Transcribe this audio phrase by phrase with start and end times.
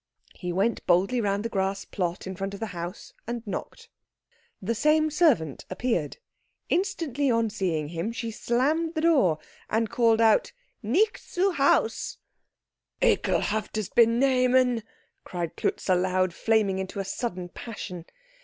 [0.33, 3.87] He went boldly round the grass plot in front of the house and knocked.
[4.59, 6.17] The same servant appeared.
[6.69, 9.37] Instantly on seeing him she slammed the door,
[9.69, 12.17] and called out "Nicht zu Haus!"
[12.99, 14.81] "Ekelhaftes Benehmen!"
[15.23, 18.05] cried Klutz aloud, flaming into sudden passion.